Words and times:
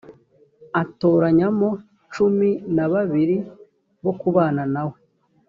atoranyamo 0.81 1.69
cumi 2.13 2.49
na 2.75 2.85
babiri 2.93 3.37
bo 4.03 4.11
kubana 4.19 4.63
na 4.73 4.83
we 4.89 4.97